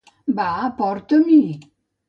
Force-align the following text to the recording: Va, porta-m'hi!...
Va, 0.39 0.47
porta-m'hi!... 0.81 1.39